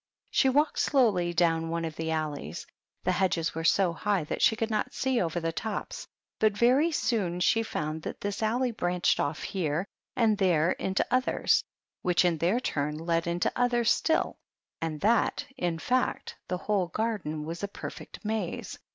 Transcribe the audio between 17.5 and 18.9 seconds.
a perfect maze, 24 PEGGY THE PIG.